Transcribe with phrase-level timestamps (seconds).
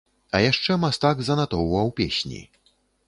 [0.37, 2.41] А яшчэ мастак занатоўваў песні.